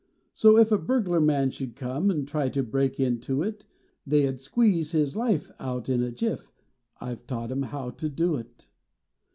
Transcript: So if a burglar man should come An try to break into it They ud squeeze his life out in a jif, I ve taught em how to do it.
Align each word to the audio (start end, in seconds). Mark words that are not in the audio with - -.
So 0.33 0.57
if 0.57 0.71
a 0.71 0.79
burglar 0.79 1.19
man 1.21 1.51
should 1.51 1.75
come 1.75 2.09
An 2.09 2.25
try 2.25 2.49
to 2.49 2.63
break 2.63 2.99
into 2.99 3.43
it 3.43 3.65
They 4.03 4.25
ud 4.25 4.41
squeeze 4.41 4.93
his 4.93 5.15
life 5.15 5.51
out 5.59 5.89
in 5.89 6.01
a 6.01 6.11
jif, 6.11 6.39
I 6.99 7.13
ve 7.13 7.21
taught 7.27 7.51
em 7.51 7.61
how 7.61 7.91
to 7.91 8.09
do 8.09 8.35
it. 8.37 8.65